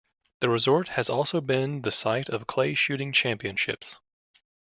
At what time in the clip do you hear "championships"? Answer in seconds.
3.13-3.97